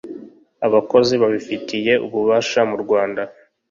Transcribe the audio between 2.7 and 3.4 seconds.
Rwanda